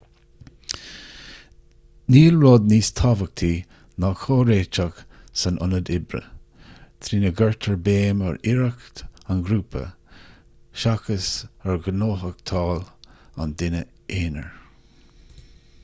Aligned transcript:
níl 2.13 2.37
rud 2.43 2.63
níos 2.71 2.87
tábhachtaí 2.99 3.49
ná 4.05 4.09
comhréiteach 4.21 5.03
san 5.41 5.59
ionad 5.65 5.91
oibre 5.97 6.23
trína 7.09 7.31
gcuirtear 7.41 7.77
béim 7.89 8.25
ar 8.31 8.41
iarracht 8.55 9.05
an 9.35 9.45
ghrúpa 9.51 9.85
seachas 10.85 11.29
ar 11.67 11.79
ghnóthachtáil 11.89 12.83
an 13.45 13.55
duine 13.61 13.85
aonair 14.19 14.51